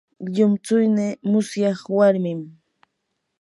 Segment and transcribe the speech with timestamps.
[0.33, 2.41] llumtsuynii musyaq warmin.